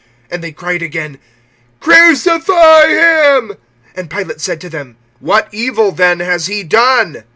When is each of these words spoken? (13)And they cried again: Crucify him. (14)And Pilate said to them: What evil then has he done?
(13)And 0.31 0.41
they 0.41 0.51
cried 0.51 0.81
again: 0.81 1.19
Crucify 1.79 2.87
him. 2.87 3.55
(14)And 3.95 4.09
Pilate 4.09 4.41
said 4.41 4.59
to 4.61 4.67
them: 4.67 4.97
What 5.19 5.47
evil 5.51 5.91
then 5.91 6.21
has 6.21 6.47
he 6.47 6.63
done? 6.63 7.23